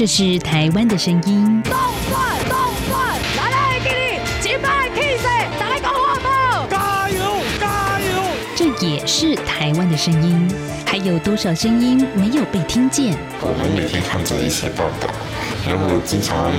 [0.00, 1.62] 这是台湾的声音。
[1.62, 1.74] 动
[2.08, 2.56] 转动
[2.88, 5.22] 转，来来给你击败 Kiss，
[5.58, 8.22] 打个火炮，加油加油！
[8.56, 10.50] 这也是台湾的声音。
[10.86, 13.14] 还有多少声音没有被听见？
[13.42, 15.08] 我们每天看着一些报道，
[15.68, 16.50] 然后经常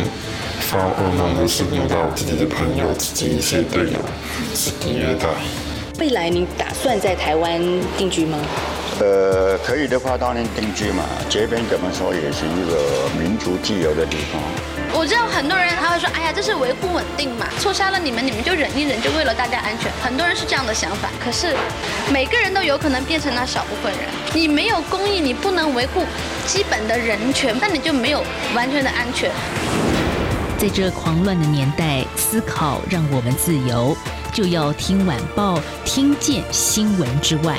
[0.60, 3.98] 发噩梦，都是梦到自己的朋友、自己一些队友
[4.54, 5.28] 自己虐待。
[5.98, 7.60] 未来你打算在台湾
[7.98, 8.38] 定居吗？
[9.02, 11.04] 呃，可以的话当然定居嘛。
[11.28, 14.40] 这边怎么说也是一个民族自由的地方。
[14.94, 19.92] 我知道很多人他会说，哎呀，这是维护稳定嘛，错杀了你们，你们就忍一忍，就为了大家安全。
[20.04, 21.56] 很多人是这样的想法，可是
[22.14, 24.02] 每个人都有可能变成那少部分人。
[24.34, 26.04] 你没有公益，你不能维护
[26.46, 29.32] 基本的人权，那你就没有完全的安全。
[30.60, 33.98] 在这狂乱的年代，思考让我们自由，
[34.32, 37.58] 就要听晚报，听见新闻之外。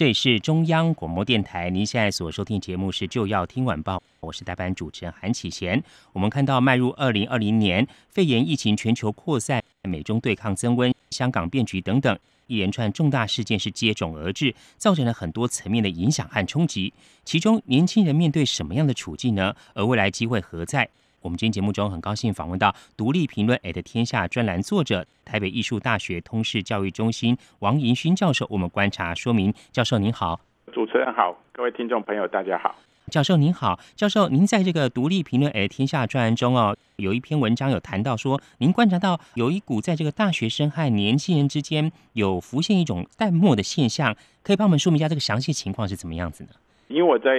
[0.00, 5.84] 这里是中央广播电台，您现在所收听节目是《就要听晚报》，我是代班主持人韩启贤。
[6.14, 16.94] 我们看到迈入二零二零年，肺炎疫情全球扩散，美中对抗增温，香港变局等等，一连串重大事件是接踵而至，造成了很多层面的影响和冲击。
[17.26, 19.54] 其中，年轻人面对什么样的处境呢？
[19.74, 20.88] 而未来机会何在？
[21.22, 28.46] 我们今天节目中很高兴访问到独立评论 A 的天下专栏作者、台北艺术大学通识教育中心王银勋教授。
[28.48, 30.40] 我们观察说明，教授您好，
[30.72, 32.74] 主持人好，各位听众朋友大家好，
[33.10, 46.50] 教授您好，教授您在这个独立评论 at 天下专栏中哦，有一篇文章有谈到说，您观察到有一股在这个大学生和年轻人之间有浮现一种淡漠的现象，可以帮我们说明一下这个详细情况是怎么样子呢？
[46.88, 47.30] 因为我在。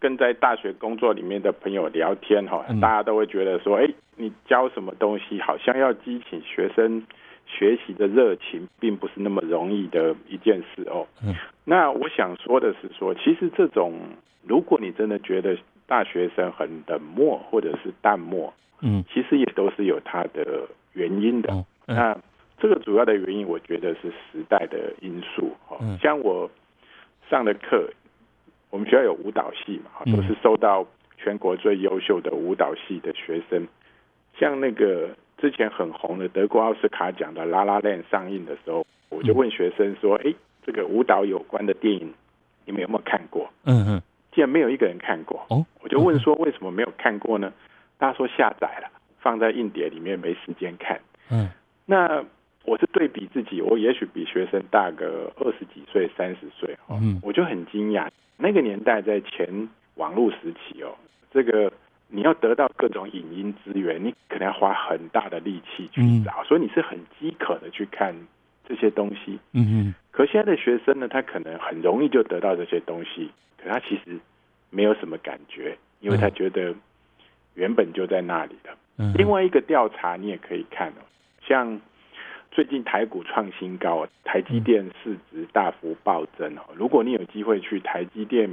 [0.00, 7.02] 跟在大学工作里面的朋友聊天哈，大家都会觉得说，哎，你教什么东西，好像要激起学生
[7.46, 11.06] 学习的热情，并不是那么容易的一件事哦。
[11.24, 11.34] 嗯，
[11.64, 13.94] 那我想说的是说，其实这种，
[14.46, 15.56] 如果你真的觉得
[15.86, 21.64] 大学生很冷漠或者是淡漠，嗯，其实也都是有它的原因的。
[21.86, 22.16] 那
[22.58, 25.50] 这个主要的原因，我觉得是时代的因素。
[25.66, 26.50] 哈，像我
[27.30, 27.88] 上的课。
[28.74, 30.84] 我们学校有舞蹈系嘛，都是收到
[31.16, 33.64] 全国最优秀的舞蹈系的学生。
[34.36, 40.34] 像那个之前很红的德国奥斯卡奖的《拉拉链》上映的时候，我就问学生说：“哎，
[40.66, 42.12] 这个舞蹈有关的电影，
[42.64, 44.02] 你们有没有看过？”嗯嗯，
[44.32, 47.52] 竟然没有一个人看过，哦，我就问说：“为什么没有看过呢？”
[47.96, 51.00] 大家说下载了，放在硬碟里面，没时间看。
[51.30, 51.48] 嗯，
[51.86, 52.24] 那
[52.64, 58.08] 我是对比自己，我也许比学生大个二十几岁、三十岁，嗯，我就很惊讶。
[58.38, 60.96] 那个年代在前网络时期哦，
[61.30, 61.70] 这个
[62.08, 68.14] 你要得到各种影音资源，你可能要花很大的力气去找，所以你是很饥渴的去看
[68.66, 69.38] 这些东西。
[69.52, 69.94] 嗯嗯。
[70.10, 73.30] 可现在的学生呢，他可能很容易就得到这些东西，
[73.62, 74.18] 可他其实
[74.70, 76.74] 没有什么感觉，因为他觉得
[77.54, 78.70] 原本就在那里的。
[78.96, 79.12] 嗯。
[79.14, 81.04] 另外一个调查你也可以看哦，
[81.46, 81.78] 像。
[82.54, 86.62] 最近台股创新高，台积电市值大幅暴增哦。
[86.76, 88.48] 如果你有机会去台积电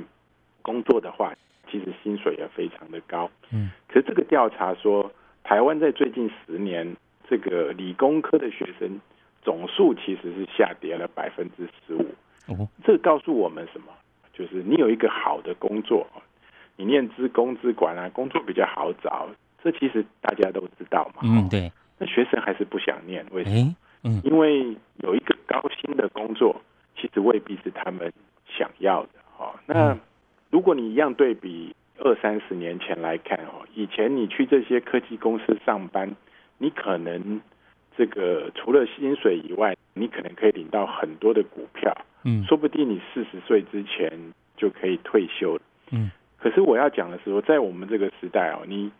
[0.63, 1.35] 工作的话，
[1.69, 3.29] 其实薪水也非常的高。
[3.51, 5.11] 嗯，可是这个调查说，
[5.43, 6.97] 台湾在最近十年，
[7.29, 8.99] 这个理工科的学生
[9.43, 12.03] 总数其实是下跌了百分之十五。
[12.47, 13.93] 哦，这告诉我们什么？
[14.33, 16.07] 就是你有一个好的工作，
[16.75, 19.29] 你念资工资管啊，工作比较好找。
[19.63, 21.21] 这其实大家都知道嘛。
[21.23, 21.71] 嗯，对。
[21.99, 23.75] 那学生还是不想念，为什么？
[24.03, 26.59] 嗯，因为有一个高薪的工作，
[26.97, 28.11] 其实未必是他们
[28.47, 29.09] 想要的。
[29.37, 29.97] 哈，那
[30.49, 36.15] 如果你一样对比二三十年前来看，哦，以前你去这些科技公司上班，
[36.57, 37.39] 你可能
[37.95, 41.95] 这个除了薪水以外，你可能可以领到很多的股票。
[42.23, 44.11] 嗯，说不定你四十岁之前
[44.57, 45.61] 就可以退休了。
[45.91, 46.09] 嗯，
[46.39, 48.91] 可是我要讲的是说，在我们这个时代哦，你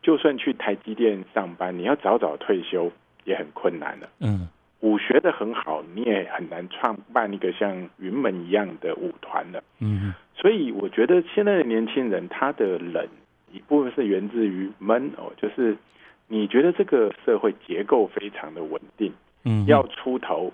[0.00, 2.90] 就算去台积电上班，你要早早退休。
[3.28, 4.08] 也很困难了。
[4.20, 4.48] 嗯，
[4.80, 9.62] 舞学的很好，你也很难创办一个像云门一样的舞团了。
[9.80, 13.06] 嗯，所以我觉得现在的年轻人他的冷
[13.52, 15.76] 一部分是源自于闷哦，就是
[16.26, 19.12] 你觉得这个社会结构非常的稳定，
[19.44, 20.50] 嗯，要出头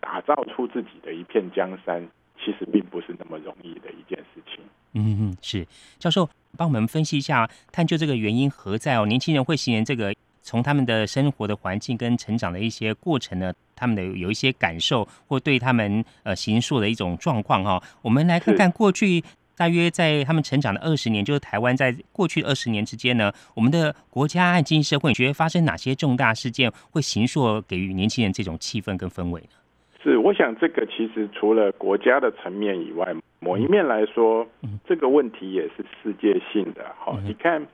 [0.00, 2.06] 打造出自己的一片江山，
[2.38, 4.62] 其实并不是那么容易的一件事情。
[4.92, 5.66] 嗯嗯，是
[5.98, 9.06] 教授帮我们分析一下，探究这个原因何在哦？
[9.06, 10.14] 年轻人会形成这个。
[10.44, 19.24] 从他们的生活的环境跟成长的一些过程呢，他们的有一些感受或对他们呃行述的一种状况哈，我们来看看过去
[19.56, 29.48] 大约在他们成长的二十年，就是台湾在过去二十年之间呢，我们的国家和经济社会觉得发生哪些重大事件会形塑给予年轻人这种气氛跟氛围呢？
[30.02, 34.46] 是，我想这个其实除了国家的层面以外，某一面来说，
[34.86, 36.84] 这个问题也是世界性的。
[36.98, 37.66] 好，你看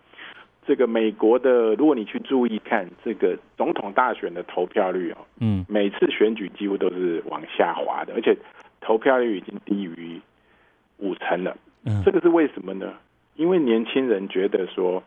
[0.67, 8.37] 这个美国的，如果你去注意看这个总统大选的投票率哦，嗯，每次选举几乎都是往下滑的，而且
[8.81, 10.21] 投票率已经低于
[10.99, 11.57] 五成了。
[11.85, 12.95] 嗯，这个是为什么呢？
[13.37, 15.03] 因为年轻人觉得说，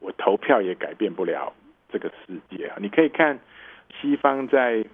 [0.00, 1.52] 我投票也改变不了
[1.88, 2.76] 这个世界啊。
[2.80, 3.38] 你可以看
[4.00, 4.84] 西方在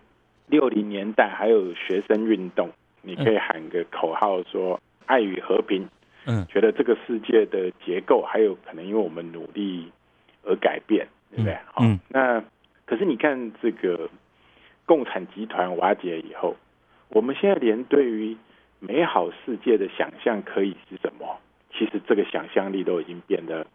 [0.49, 2.71] 六零年代还有学生运动，
[3.01, 5.89] 你可以喊个口号说“爱与和平”。
[6.27, 9.91] 嗯，觉得这个世界的结构还有可能因为我们努力
[10.45, 11.57] 而改变，对不对？
[11.81, 11.99] 嗯。
[12.09, 12.43] 那
[12.87, 14.09] 可是你看这个
[14.87, 16.57] 共产集团瓦解以后，
[17.09, 18.37] 我们现在连对于
[18.81, 21.39] 美好世界的想象可以是什么？
[21.73, 23.67] 其实这个想象力都已经变得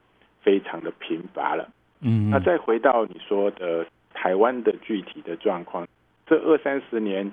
[0.42, 1.70] 非常的贫乏了。
[2.02, 2.30] 嗯。
[2.30, 5.88] 那再回到你说的台湾的具体的状况，
[6.26, 7.32] 这二三十年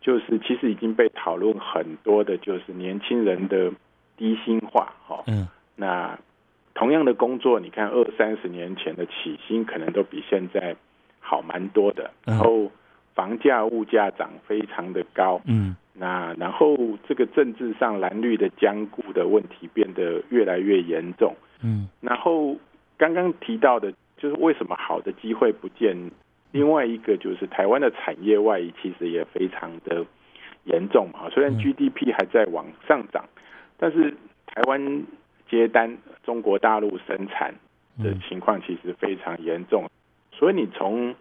[0.00, 3.72] 就是其实已经被讨论很多的，就是年轻人的。
[4.14, 6.16] 低薪化，哈，嗯，那
[6.74, 10.74] 同样的工作，你看二三十年前的起薪可能都比现在
[11.20, 12.70] 好蛮多的，然后
[13.14, 16.76] 房价物价涨非常的高，嗯，那然后
[17.06, 22.56] 这个政治上蓝绿的僵固的问题变得越来越严重，嗯，然后
[22.96, 25.96] 刚刚提到的就是为什么好的机会不见，
[26.52, 30.04] 另外一个就是台湾的产业外移其实也非常的
[30.64, 33.24] 严重嘛，虽然 GDP 还在往上涨。
[33.78, 34.14] 但是
[34.46, 35.02] 台湾
[35.52, 37.54] 接单中国大陆生产
[38.02, 39.84] 的情况其实非常严重，
[40.32, 41.14] 所以你从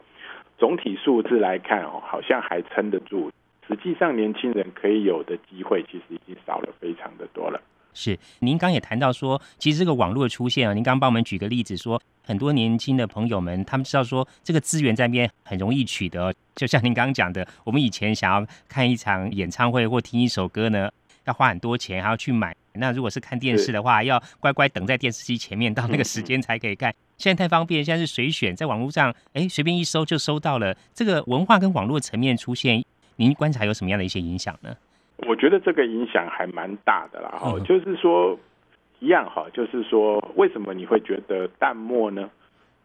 [0.57, 3.30] 总体数字来看哦，好像还撑得住。
[3.68, 7.62] 实际上，年轻人可以有的机会其实已经少了非常的多了。
[7.94, 20.89] 是，您刚也谈到说，其实这个网络的出现啊，您刚帮我们举个例子，说很多年轻的朋友们，他们知道说这个资源在那边很容易取得，就像您刚刚讲的，我们以前想要看一场演唱会或听一首歌呢。
[21.25, 22.56] 要花很多钱，还要去买。
[22.73, 26.94] 那如果是看电视的话，要乖乖等在电视机前面，到那个时间才可以看。
[27.18, 30.75] 现在太方便，现在是随选，在网络上，哎，随便一搜就搜到了。
[30.94, 32.83] 这个文化跟网络层面出现，
[33.18, 34.75] 您观察有什么样的一些影响呢？
[35.27, 37.29] 我觉得这个影响还蛮大的啦。
[37.38, 38.39] 哈，就是说
[39.00, 42.29] 一样哈，就是说为什么你会觉得淡漠呢？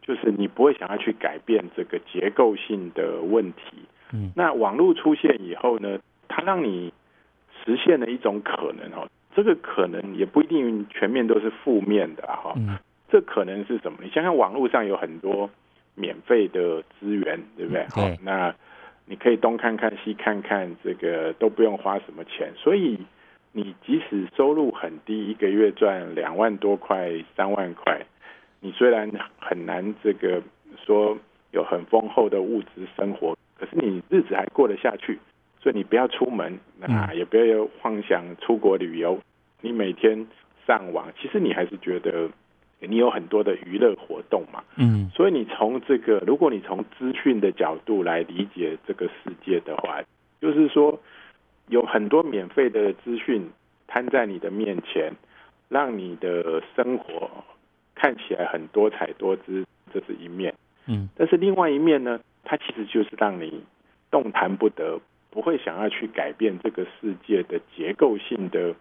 [0.03, 3.79] 就是你不会想要去改变这个结构性的问题。
[4.13, 5.99] 嗯，那网络出现以后呢，
[6.29, 6.93] 它让你。
[7.65, 12.57] 实现了一种可能哦，这个可能也不一定全面都是负面的哈。
[13.11, 13.99] 这可能是什么？
[14.03, 15.49] 你想想，网络上有很多
[15.95, 17.87] 免费的资源，对不对？
[17.91, 18.55] 好，那
[19.05, 22.51] 你可以东看看西看看，这个都不用花什么钱。
[22.57, 22.99] 所以
[23.53, 28.01] 你即使收入很低，一个月赚两万多块、三万块，
[28.61, 30.43] 你虽然很难这个
[30.85, 31.17] 说
[31.53, 35.19] 有很丰厚的物质生活，可是你日子还过得下去。
[35.67, 39.19] 所以你不要出门，那也不要幻想出国旅游。
[39.61, 40.25] 你每天
[40.65, 42.31] 上网，其实你还是觉得
[42.79, 44.63] 你有很多的娱乐活动嘛。
[44.77, 50.01] 嗯，所以你从这个，如果你从资讯的角度来理解这个世界的话，
[50.41, 50.97] 就是说
[51.67, 53.51] 有很多免费的资讯
[53.89, 55.13] 摊在你的面前，
[55.69, 57.29] 让你的生活
[57.97, 60.55] 看起来很多彩多姿，这是一面。
[60.87, 63.65] 嗯，但是另外一面呢，它其实就是让你
[64.13, 65.01] 动弹不得。
[65.37, 68.75] 不会想要去改变这个世界的结构性的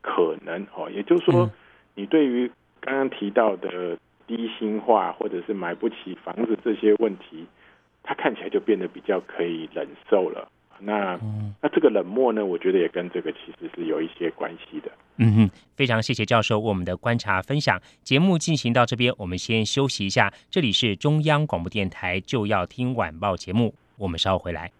[0.00, 1.50] 可能哦，也就是说，
[1.96, 2.48] 你对于
[2.80, 7.44] 刚刚提到的低薪化或者是买不起房子这些问题，
[8.04, 10.48] 它看起来就变得比较可以忍受了。
[10.78, 11.18] 那
[11.60, 14.92] 那这个冷漠呢，我觉得也跟这个其实是有一些关系的。
[15.16, 17.82] 嗯哼，非常谢谢教授我们的观察分享。
[18.04, 20.32] 节目进行到这边，我们先休息一下。
[20.50, 24.70] 这里是中央广播电台就要听晚报节目，我们稍后回来。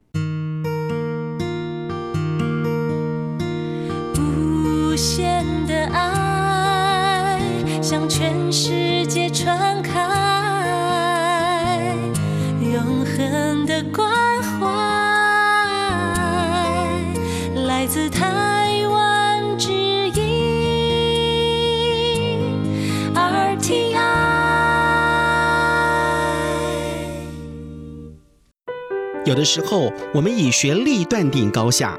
[4.96, 7.38] 限的爱
[7.82, 9.92] 向全世界传开，
[12.62, 14.10] 永恒的关
[14.42, 14.66] 怀
[17.66, 20.24] 来自台湾之音
[23.14, 23.98] RTI。
[29.26, 31.98] 有的时候，我们以学历断定高下。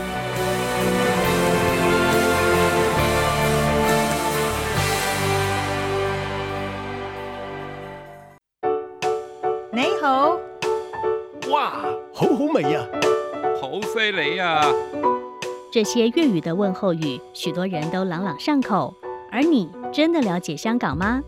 [15.71, 18.93] 这些粤语的问候语，许多人都朗朗上口。
[19.31, 21.21] 而你真的了解香港吗？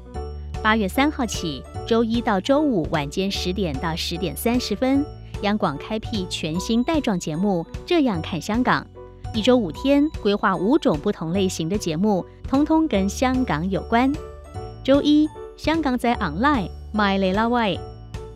[0.62, 5.06] 八月三号起，周一到周五晚间十点到十点三十分，
[5.44, 8.86] 央广开辟全新带状节目《这样看香港》，
[9.38, 14.12] 一周五天，规划五种不同类型的节目，通通跟香港有关。
[14.84, 17.80] 周一，香港在 online My l i l a way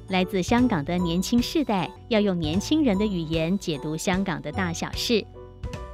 [0.08, 5.26] 来自香港的年轻世代要用年轻人的语言解读香港的大小事。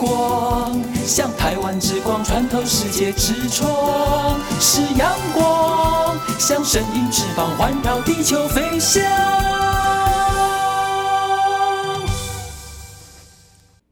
[0.00, 9.02] 光，像台湾之光穿透世界之窗；是阳光，像神鹰翅膀环绕地球飞翔。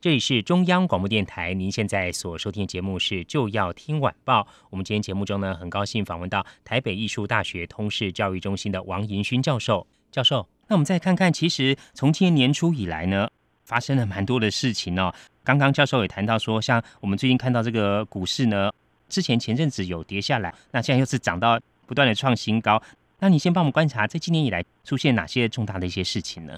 [0.01, 4.41] 这里是中央广播电台，您现在所收听的节目是《就要听晚报》。
[4.71, 9.87] 我们今天节目中呢，很高兴访问到台北艺术大学通识教育中心的王银勋教授。
[10.11, 13.29] 教授，那我们再看看，其实从今年年初以来呢。
[13.65, 15.15] 发生了蛮多的事情哦。
[15.49, 18.71] 刚刚教授也谈到说，像我们最近看到这个股市呢，
[19.09, 22.79] 之前前阵子有跌下来，那现在又是涨到不断的创新高。
[23.19, 26.53] 那你先帮我们观察，在今年以来出现哪些重大的一些事情呢？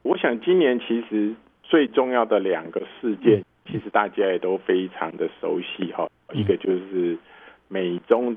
[0.00, 6.08] 我想今年其实最重要的两个事件，其实大家也都非常的熟悉哈。
[6.32, 7.18] 一个就是
[7.68, 8.34] 美中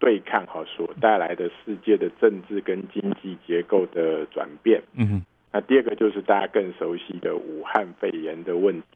[0.00, 4.82] 对抗哈所带来的世界的政治跟经济结构的转变。
[4.94, 5.24] 嗯。
[5.52, 8.86] 那第二个就是大家更熟悉的武汉肺炎的问题。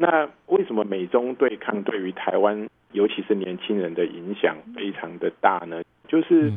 [0.00, 5.82] 那为什么美中对抗对于台湾，尤其是年轻人的影响非常的大呢？
[6.06, 6.52] 就是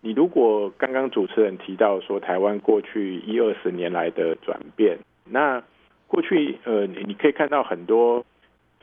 [0.00, 5.60] 你如果刚刚主持人提到说台湾过去一二十年来的转变，那
[6.06, 8.24] 过去呃，你你可以看到很多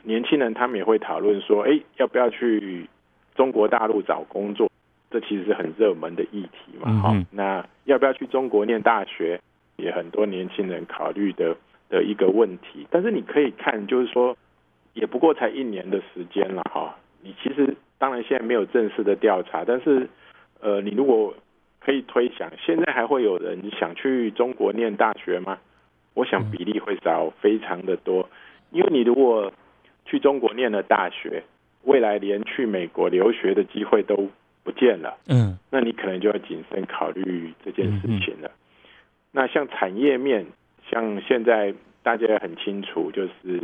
[0.03, 2.89] 年轻人他们也会讨论说，哎，要不要去
[3.33, 4.69] 中国大陆找工作？
[5.09, 6.91] 这其实是很热门的议题嘛。
[6.99, 9.39] 好，那要不要去中国念大学？
[9.77, 11.53] 也很多年轻人考虑的
[11.95, 14.35] 的一个问题，但是你可以看，就是说，
[14.93, 16.93] 也不过才一年的时间了哈。
[17.21, 20.09] 你其实当然现在没有正式的调查，但是
[20.59, 21.33] 呃，你如果
[21.79, 25.57] 可以推想，现在还会有人想去中国念大学吗？
[26.15, 28.29] 我想比例会少非常的多，
[28.71, 29.53] 因为你如果
[30.05, 31.43] 去中国念了大学，
[31.83, 34.27] 未来连去美国留学的机会都
[34.63, 38.51] 不见了，嗯，那你可能就要谨慎考虑这件事情了。
[39.31, 40.45] 那像产业面，
[40.89, 41.73] 像现在
[42.03, 43.61] 大家很清楚，就是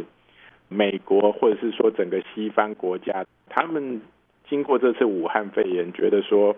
[0.67, 4.01] 美国或者是说整个西方国家，他们
[4.49, 6.55] 经过这次武汉肺炎，觉得说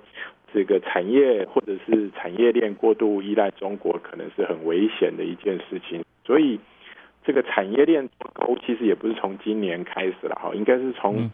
[0.54, 6.04] 这个产业或者是产业链过度依赖中国，可能是很危险的一件事情。
[6.26, 6.60] 所以
[7.26, 8.08] 这个产业链
[8.66, 11.30] 其实也不是从今年开始了哈，应该是从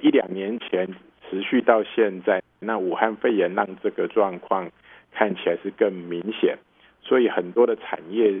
[0.00, 0.88] 一两年前
[1.28, 2.42] 持续到现在。
[2.60, 4.70] 那武汉肺炎让这个状况
[5.10, 6.56] 看起来是更明显。
[7.02, 8.40] 所以很多的产业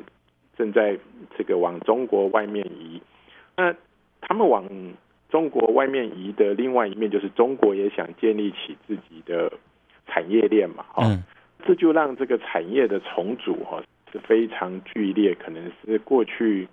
[0.62, 0.96] 正在
[1.36, 3.02] 这个往中国外面移，
[3.56, 3.74] 那
[4.20, 4.64] 他们往
[5.28, 9.52] 中国外面移的另外一面，就是中国也想建立起自己的
[10.06, 11.18] 产业链嘛，哦，
[11.66, 16.68] 这就让这个产业的重组哈是非常剧烈，可能是过去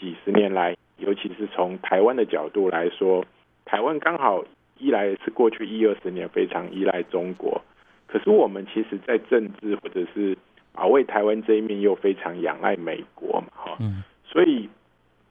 [0.00, 3.22] 几十年来，尤其是从台湾的角度来说，
[3.66, 4.42] 台湾刚好
[4.78, 7.60] 一来是过去一二十年非常依赖中国，
[8.06, 10.34] 可是我们其实在政治或者是
[10.74, 13.78] 保卫台湾这一面又非常仰赖美国嘛，哈，
[14.24, 14.68] 所以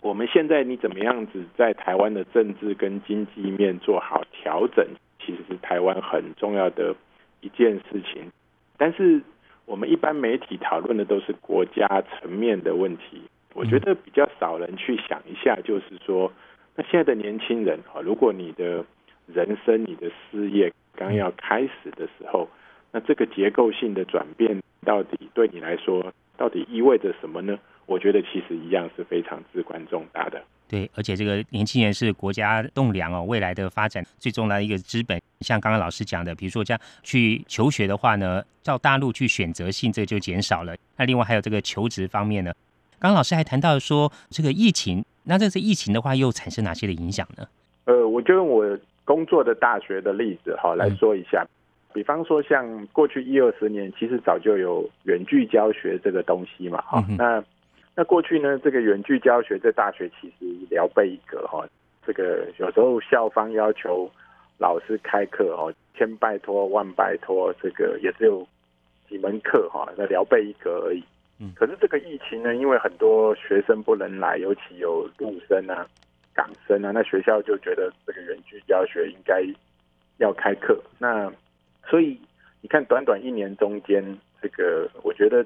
[0.01, 4.87] 我们现在你怎么样子在台湾的政治跟经济面做好调整，
[5.19, 6.95] 其实是台湾很重要的
[7.41, 8.31] 一件事情。
[8.77, 9.21] 但是
[9.65, 13.21] 我们一般媒体讨论的都是国家层面的问题，
[13.53, 16.31] 我觉得比较少人去想一下，就是说，
[16.75, 18.85] 那现在的年轻人啊，如果你的
[19.27, 22.49] 人生、你的事业刚要开始的时候，
[22.91, 27.57] 那这个结构性的转变到底对你来说，到底意味着什么呢？
[27.85, 30.41] 我觉得其实一样是非常至关重大的。
[30.69, 35.21] 对，而且这个年轻人是国家栋梁哦，未来的发展最重要的一个资本。
[35.41, 40.75] 像刚刚老师讲的，比如说这样去求学的话呢，到大陆去选择性这就减少了。
[40.97, 42.51] 那另外还有这个求职方面呢，
[42.99, 47.45] 刚刚老师还谈到说这个疫情，那这次疫情的话又产生哪些的影响呢？
[47.85, 51.45] 呃，我就用我工作的大学的例子哈来说一下，
[51.93, 57.43] 比方说像过去一二十年，其实早就有远距教学这个东西嘛，哈，那。
[57.95, 61.63] 那过去呢，这个远距教学在大学其实聊备一格哈，
[62.03, 64.09] 这个有时候校方要求
[64.57, 68.47] 老师开课哦，千拜托万拜托，这个也只有
[69.07, 71.03] 几门课哈，那聊备一格而已。
[71.39, 75.85] 嗯，可是这个疫情呢，因为很多学生不能来，尤其有陆生啊、
[76.33, 79.43] 港生啊，那学校就觉得这个远距教学应该
[80.17, 80.81] 要开课。
[80.97, 81.31] 那
[81.87, 82.19] 所以
[82.61, 84.03] 你看，短短一年中间，
[84.41, 85.45] 这个我觉得。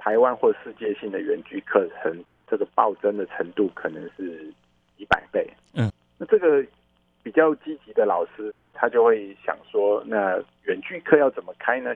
[0.00, 4.48] 台湾或世界性的远距课程，这个暴增的程度可能是
[4.96, 5.44] 一百倍。
[5.74, 6.64] 嗯，那这个
[7.20, 11.92] 比较积极的老师，他就会想说，那远距课要怎么开呢？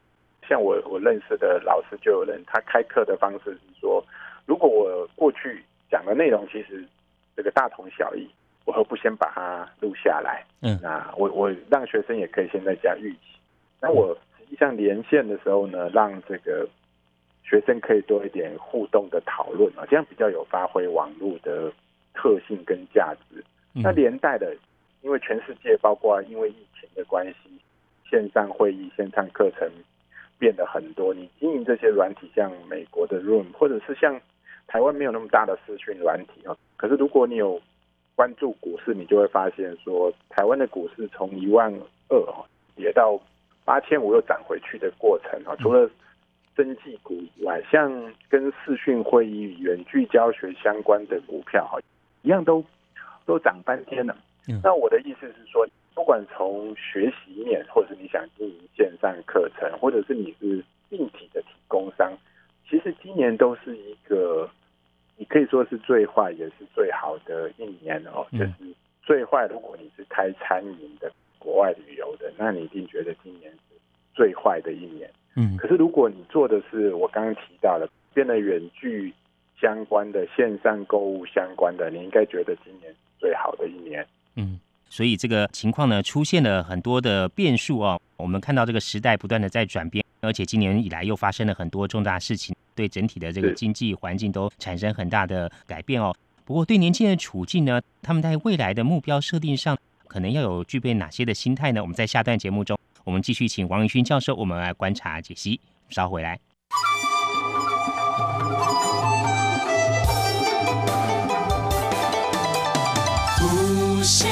[0.48, 4.04] 像我我认识的老师就有人，他开课的方式是说，
[4.46, 6.84] 如果我过去讲的内容其实
[7.36, 8.28] 这个大同小异，
[8.64, 10.44] 我何不先把它录下来？
[10.60, 13.31] 嗯，那我我让学生也可以先在家预习。
[13.82, 16.66] 那我实际上连线的时候呢，让这个。
[17.44, 21.70] 学生可以多一点互动的讨论啊，这样比较有发挥网络的
[22.14, 23.44] 特性跟价值。
[23.74, 24.56] 那连带的，
[25.02, 27.50] 因为全世界包括因为疫情的关系，
[28.08, 29.70] 线上会议、线上课程
[30.38, 31.12] 变得很多。
[31.12, 34.18] 你经营这些软体，像美国的 Room，或者是像
[34.66, 36.56] 台湾没有那么大的视讯软体啊。
[36.76, 37.60] 可是如果你有
[38.14, 41.70] 关注股市，你就会发现说，台湾的股市从一万
[42.08, 42.16] 二
[42.76, 43.20] 跌到
[43.72, 45.88] 八千五又涨回去的过程啊，除了
[46.54, 47.90] 生技股以外，像
[48.28, 51.78] 跟视讯会议、远距教学相关的股票，哈，
[52.20, 52.62] 一样都
[53.24, 54.14] 都涨翻天了。
[54.62, 62.12] 那我的意思是说，不管从学习面，或者你想经营线上课程，或者是你是硬体的提供商，
[62.68, 64.46] 其实今年都是一个，
[65.16, 68.26] 你可以说是最坏也是最好的一年哦。
[68.32, 68.52] 就是
[69.02, 71.10] 最坏，如果你是开餐饮的、
[71.42, 73.74] 国外旅游的，那你一定觉得今年是
[74.14, 75.10] 最坏的一年。
[75.34, 79.12] 嗯，可是如果你做的是我刚刚提到的，变得远距
[79.60, 84.06] 相关的线上购物相关的，你应该觉得今年最好的一年。
[84.36, 88.00] 嗯，所以这个情况呢，出现了很多的变数哦。
[88.16, 96.14] 我们看到这个时代不断的在转变，而且今年以来又发生了很多重大事情，对整体的这个经济环境都产生很大的改变哦。
[96.44, 99.78] 不过对年轻人处境呢，他们在未来的目标设定上，
[100.12, 101.80] 可能要有具备哪些的心态呢？
[101.80, 102.78] 我们在下段节目中。
[103.02, 105.58] 我们继续请王宇勋教授，我们来观察解析。
[105.88, 106.38] 稍回来。
[113.40, 114.31] 无限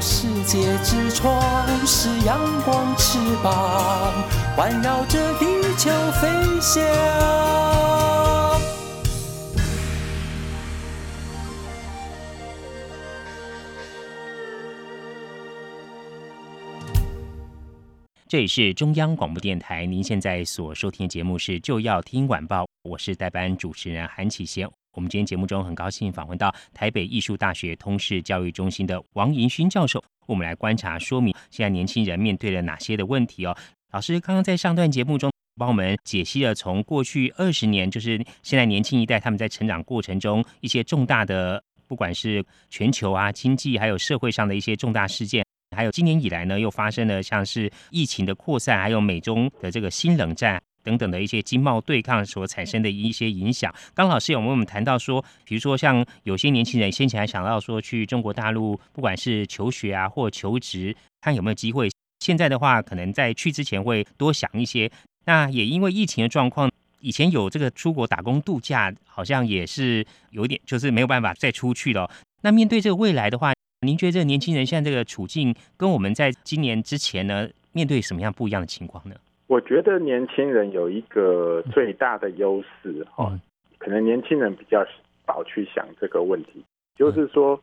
[0.00, 1.40] 世界之窗；
[1.86, 4.12] 是阳光，翅膀
[4.56, 6.28] 环绕着地球飞
[6.60, 6.82] 翔。
[18.28, 24.68] 这里是中央广播电台，您现在所收听的节目是《就要听晚报》，我是代班主持人韩启贤。
[24.94, 33.56] 我们今天节目中很高兴访问到台北艺术大学通识教育中心的王银勋教授，我们来观察说明现在年轻人面对了哪些的问题哦。
[33.92, 45.44] 老师刚刚在上段节目中帮我们解析了从过去二十年，就是现在年轻一代他们在成长过程中一些重大的，不管是全球啊经济还有社会上的一些重大事件。
[45.76, 53.70] 还有今年以来呢，又发生了像是疫情的扩散，还有美中的这个新冷战等等的一些经贸对抗所产生的一些影响。
[53.92, 61.90] 刚老师有没有我们谈到说，比如说像有些年轻人先前还想到说去中国大陆，不管是求学啊或求职，看有没有机会。
[62.20, 64.90] 现在的话，可能在去之前会多想一些。
[65.26, 66.70] 那也因为疫情的状况，
[67.00, 72.10] 以前有这个出国打工度假，好像也是有点就是没有办法再出去了。
[72.40, 73.52] 那面对这个未来的话，
[73.86, 79.14] 您觉得这个年轻人现在这个处境，跟我们在今年之前呢，面对什么样不一样的情况呢？
[79.48, 83.32] 我觉得年轻人有一个最大的优势哈，
[83.78, 84.84] 可能年轻人比较
[85.26, 86.62] 少去想这个问题，
[86.94, 87.58] 就是说，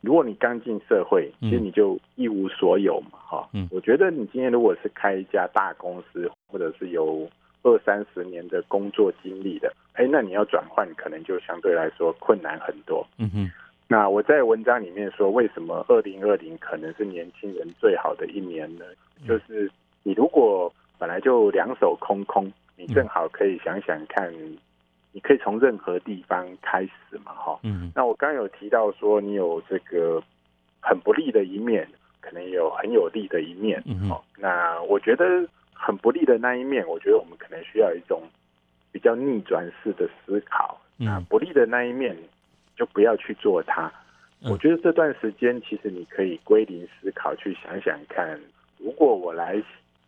[0.00, 3.48] 如果你刚进社会，其实你就一无所有嘛哈。
[3.52, 7.28] 嗯，我觉得你今天如果是开一家大公司，或者是有
[7.62, 13.06] 二三十年的工作经历的，哎，那你要转换，可能就相对来说困难很多。
[13.18, 13.50] 嗯哼。
[13.88, 18.84] 那我在文章里面说，为什么二零二零可能是年轻人最好的一年呢？
[19.28, 19.70] 就是
[20.02, 24.32] 你如果本来就两手空空，你正好可以想想看，
[25.12, 27.58] 你可以从任何地方开始嘛，哈。
[27.62, 27.92] 嗯。
[27.94, 30.22] 那我刚有提到说，你有这个
[30.80, 31.88] 很不利的一面，
[32.20, 33.82] 可能有很有利的一面。
[33.86, 34.10] 嗯。
[34.10, 35.24] 哦，那我觉得
[35.72, 38.22] 很不利的那一面，我觉得我们可能需要一种
[38.92, 40.80] 比较逆转式的思考。
[40.96, 42.16] 那不利的那一面。
[42.78, 43.90] 就不要去做它。
[44.42, 48.38] 我觉得这段时间其实你可以归零思考，去想想看，
[48.76, 49.56] 如果我来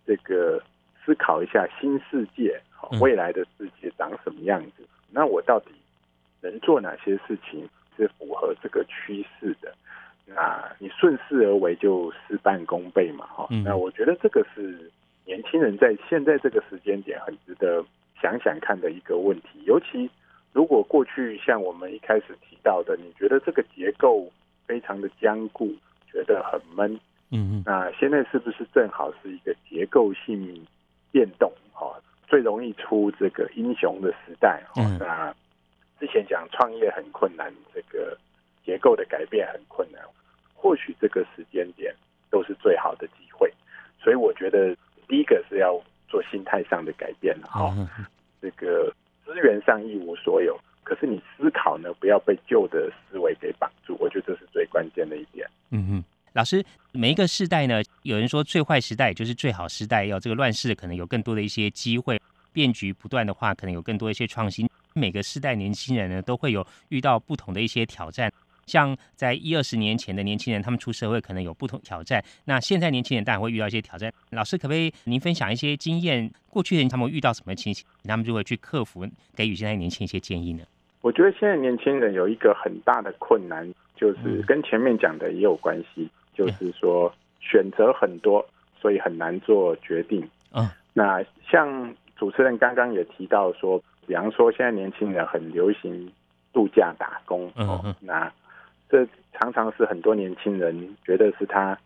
[0.07, 0.63] 这个
[1.09, 2.61] 思考一下新世界，
[3.01, 5.71] 未来的世界长什么样子，那我到底
[6.43, 7.67] 能做哪些事情
[7.97, 9.75] 是符合这个趋势的？
[10.27, 13.49] 那你顺势而为就事半功倍嘛，哈。
[13.65, 14.91] 那我觉得这个是
[15.25, 17.83] 年轻人在现在这个时间点很值得
[18.21, 20.11] 想想看的一个问题，尤其。
[20.53, 24.31] 如果过去像我们一开始提到的，你觉得这个结构
[24.67, 25.73] 非常的坚固，
[26.11, 26.93] 觉得很闷，
[27.31, 30.67] 嗯嗯，那现在是不是正好是一个结构性
[31.11, 31.53] 变动？
[31.73, 31.95] 哈，
[32.27, 34.63] 最容易出这个英雄的时代。
[34.77, 35.35] 嗯，那
[36.01, 38.17] 之前讲创业很困难，这个
[38.65, 40.03] 结构的改变很困难，
[40.55, 41.95] 或许这个时间点
[42.31, 43.53] 都是最好的机会。
[44.01, 47.37] 所以我觉得第一个是要做心态上的改变。
[47.43, 47.75] 哈，
[48.41, 48.93] 这个。
[49.29, 53.95] 资源上一无所有，可是你思考呢，不要被旧的思维给绑住。
[54.01, 55.47] 我觉得这是最关键的一点。
[55.71, 56.05] 嗯哼，
[56.39, 62.17] 老师，每一个时代呢，有人说最坏时代就是最好时代，要这个乱世可能有更多的一些机会，
[62.53, 64.71] 变局不断的话，可能有更多一些创新。
[64.95, 68.33] 每个时代年轻人呢，都会有遇到不同的一些挑战。
[68.67, 72.25] 像在一二十年前的年轻人，他们出社会可能有不同挑战。
[72.45, 74.13] 那现在年轻人当然会遇到一些挑战。
[74.31, 76.31] 老师可不可以您分享一些经验？
[76.49, 80.63] 过去人他们遇到什么情形，他们就会去克服，给予现在年轻一些建议呢？
[81.01, 88.47] 我觉得现在年轻人有一个很大的困难，就是跟前面讲的也有关系，就是说选择很多，
[88.81, 90.23] 所以很难做决定。
[90.55, 91.21] 嗯，那
[91.51, 96.09] 像主持人刚刚也提到说，比方说现在年轻人很流行
[96.53, 97.51] 度假打工。
[97.57, 98.33] 嗯嗯，那
[98.89, 101.77] 这常常是很多年轻人觉得是他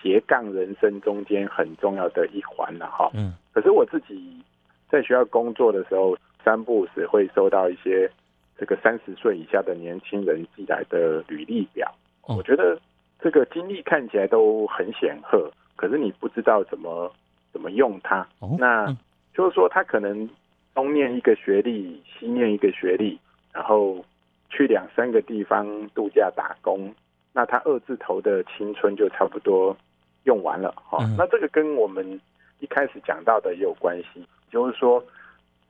[0.00, 3.10] 斜杠人生中间很重要的一环了哈。
[3.12, 3.34] 嗯。
[3.52, 4.40] 可是我自己
[4.88, 8.08] 在学校工作的时候，三不时会收到一些
[8.56, 11.92] 这个三十岁以下的年轻人寄来的履历表。
[12.22, 12.78] 我觉得
[13.20, 17.12] 这个经历看起来都很显赫，可是你不知道怎么
[17.52, 18.26] 怎么用它。
[18.58, 18.86] 那
[19.34, 20.28] 就是说，他可能
[20.74, 23.18] 东念一个学历，西念一个学历，
[23.52, 24.04] 然后。
[24.48, 26.94] 去两三个地方度假打工，
[27.32, 29.76] 那他二字头的青春就差不多
[30.22, 31.04] 用完了哈。
[31.18, 32.18] 那这个跟我们
[32.60, 35.04] 一开始讲到的也有关系，就是说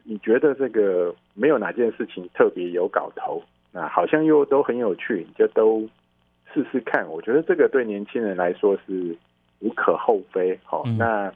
[0.04, 5.88] 你觉得这个没有哪件事情特别有搞头，那好像又都很有趣，就都
[6.57, 9.14] 试试看，我觉得这个对年轻人来说是
[9.61, 10.59] 无可厚非。
[10.64, 11.31] 好，那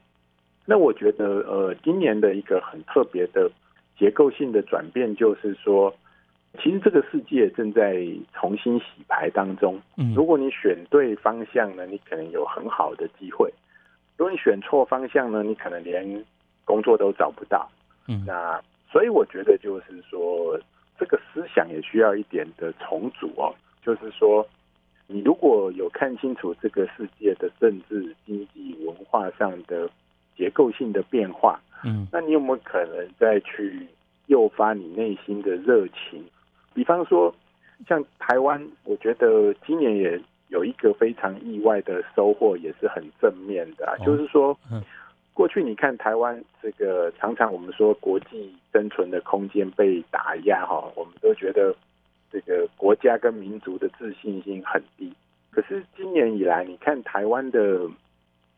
[0.64, 3.50] 那我觉得呃，今年的一个很特别的
[3.98, 5.94] 结构性的转变，就是说，
[6.58, 8.02] 其实这个世界正在
[8.32, 9.78] 重新洗牌当中。
[9.98, 13.46] 嗯，如果你选对方向呢，你可能有很好的机会；
[14.16, 16.24] 如果你选错方向呢，你可能连
[16.64, 17.68] 工作都找不到。
[18.08, 18.58] 嗯，那
[18.90, 20.58] 所以我觉得就是说，
[20.98, 23.54] 这个思想也需要一点的重组哦。
[23.82, 24.46] 就是说，
[25.12, 29.90] 你如果有看清楚这个世界的政治、经济、文化上的
[30.36, 33.88] 结构性的变化，嗯，那你有没有可能再去
[34.26, 36.24] 诱发你内心的热情？
[36.72, 37.34] 比方说，
[37.88, 44.56] 像台湾，我觉得今年也有一个非常意外的收获，也是很正面的，就是说，
[45.34, 51.74] 过去你看台湾这个常常我们说国际生存的空间被打压，哈，我们都觉得。
[52.30, 55.12] 这个国家跟民族的自信心很低，
[55.50, 57.88] 可是今年以来，你看台湾的，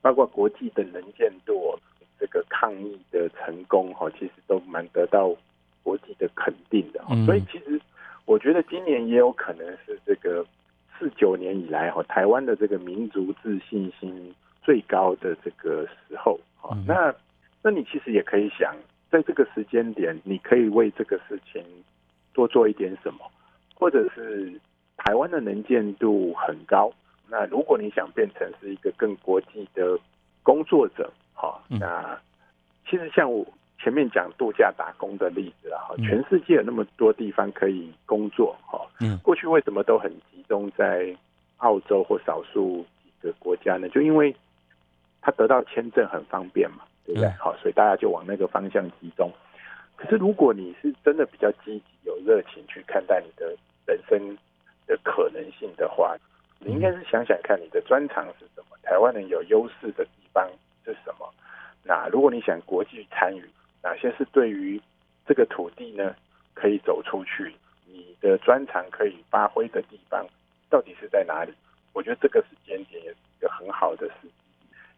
[0.01, 1.75] 包括国际的能见度，
[2.21, 5.35] 这个抗疫的成功，哈，其实都蛮得到
[5.83, 7.03] 国际的肯定的。
[7.25, 7.81] 所以，其实
[8.27, 10.45] 我觉得今年也有可能是这个
[10.99, 16.39] 四九年以来，哈，台湾的这个民族自信心最高的这个时候。
[16.87, 17.13] 那，
[17.63, 18.77] 那你其实也可以想，
[19.11, 21.65] 在这个时间点，你可以为这个事情
[22.33, 23.21] 多做一点什么。
[23.83, 24.61] 或者是
[24.97, 26.89] 台湾的能见度很高，
[27.29, 29.99] 那如果你想变成是一个更国际的
[30.45, 32.17] 工作者，哈，那
[32.89, 33.45] 其实像我
[33.81, 41.13] 前面讲度假打工的例子啊，哈，全世界有那么多地方可以工作，哈，嗯，过去为什么都很集中在
[41.57, 43.89] 澳洲或少数几个国家呢？
[43.89, 44.33] 就因为
[45.21, 47.29] 他得到签证很方便嘛，对不对？
[47.31, 49.29] 好，所以大家就往那个方向集中。
[49.97, 53.57] 可是如果你是真的比较积极、有热情去看待你的。
[53.87, 54.37] 人生
[54.87, 56.17] 的可能性的话，
[56.59, 60.49] 你应该是想想看你的专长是什么，台湾人有优势的地方
[60.85, 61.29] 是什么。
[61.85, 63.45] 那如果你想国际参与，
[63.83, 64.81] 哪些是对于
[65.27, 66.15] 这个土地呢
[66.55, 67.55] 可以走出去，
[67.87, 70.25] 你的专长可以发挥的地方
[70.71, 71.53] 到底是在哪里？
[71.93, 74.31] 我觉得这个时间点也是一个很好的时机，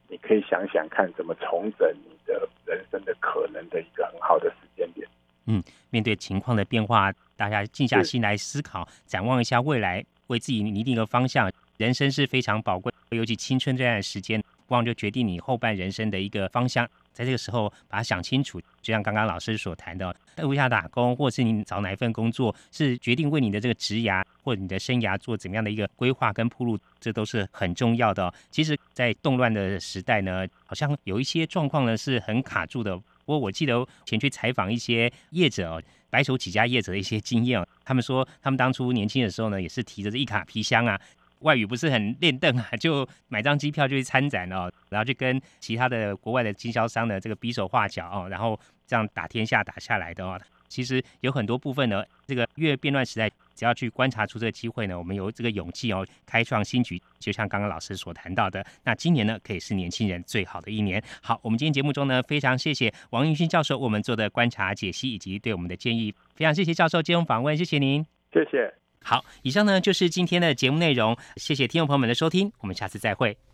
[0.08, 5.08] 你可以想想看怎么重整你的人生的可能的一个很好的时间点。
[5.46, 11.50] 嗯，面对情况的变化，大家静下心来思考，展望一下未来，为自己拟定一个方向。
[11.76, 16.88] 人生是非常宝贵，尤其青春这段时间，往往就决定你后半人生的一个方向。
[17.12, 28.32] 在这个时候，把它想清楚，就像刚刚老师所谈的，在屋下打工，或是你找哪一份工作，是决定为你的这个职涯或者你的生涯做怎么样的一个规划跟铺路，这都是很重要的。
[28.52, 32.96] 其实，在动乱的时代呢，好像有一些状况呢是很卡住的。
[32.96, 35.82] 不过我记得前去采访一些业者哦，
[36.14, 40.96] 白手起家业者的一些经验哦， 他们说他们当初年轻的时候呢，也是提着这一卡皮箱啊，
[41.40, 50.40] 外语不是很练邓啊， 就买张机票就去参展哦，然后就跟其他的国外的经销商的这个比手画脚哦，然后这样打天下打下来的哦。
[50.74, 57.00] 其实有很多部分呢，这个越变乱时代，只要去观察出这个机会呢，我们有这个勇气哦，开创新局。
[57.20, 61.00] 就像刚刚老师所谈到的，那今年呢，可以是年轻人最好的一年。
[61.22, 68.74] 好，我们今天节目中呢，非常谢谢王云勋教授我们做的观察解析以及对我们的建议，非常谢谢教授接受访问，谢谢您，谢谢。
[69.00, 73.53] 好，以上呢就是今天的节目内容，谢谢听众朋友们的收听，我们下次再会。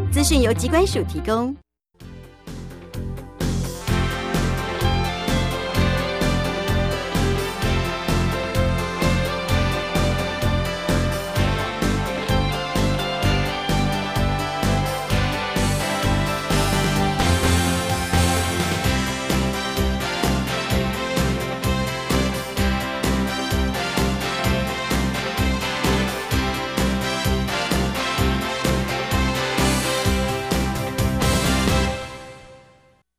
[0.11, 1.55] 资讯由机关署提供。